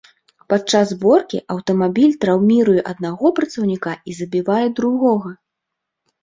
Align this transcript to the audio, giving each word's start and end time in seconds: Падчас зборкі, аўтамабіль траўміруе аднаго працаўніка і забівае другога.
Падчас 0.51 0.93
зборкі, 0.93 1.41
аўтамабіль 1.55 2.15
траўміруе 2.25 2.81
аднаго 2.93 3.25
працаўніка 3.41 3.91
і 4.11 4.19
забівае 4.21 4.65
другога. 4.81 5.29